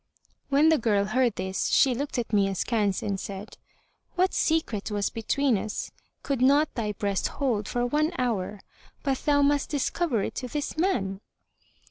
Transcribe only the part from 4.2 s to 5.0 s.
secret